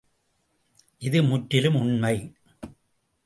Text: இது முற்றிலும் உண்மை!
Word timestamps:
இது 1.01 1.23
முற்றிலும் 1.23 1.75
உண்மை! 1.75 2.15